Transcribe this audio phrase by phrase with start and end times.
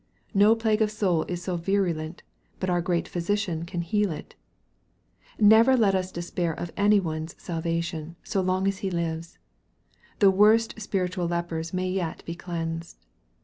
[0.33, 2.23] No plague of soul is so virulent
[2.59, 4.33] but our Great Physician can heal it.
[5.37, 9.37] Let us never despair of any one's salvation, so long as he lives.
[10.17, 12.97] The worst of spiritual lepers may yet be cleansed.